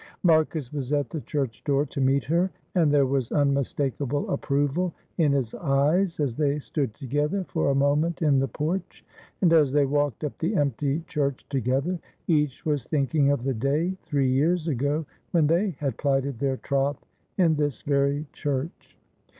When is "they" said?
6.35-6.57, 9.71-9.85, 15.45-15.75